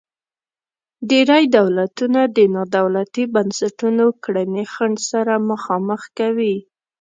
[1.09, 6.55] ډیری دولتونه د نا دولتي بنسټونو کړنې خنډ سره مخامخ کوي.